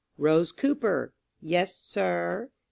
"Rose 0.17 0.51
Cooper."... 0.51 1.13
"Yes, 1.41 1.75
sir." 1.75 2.49